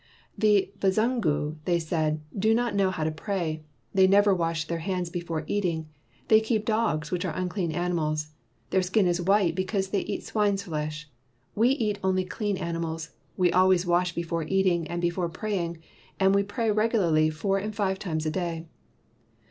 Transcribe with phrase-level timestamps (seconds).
[0.35, 3.61] "The Bazungu/' they said, "do not know how to pray.
[3.93, 5.89] They never wash their hands before eating.
[6.27, 8.31] They keep dogs which are unclean animals.
[8.71, 11.07] Their skin is white be cause they eat swine's flesh.
[11.53, 15.77] We eat only clean animals, we always wash before eating and before praying,
[16.19, 18.65] and we pray regularly four and five times a day."